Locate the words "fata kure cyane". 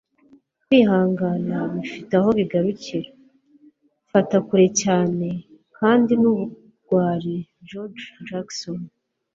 4.11-5.27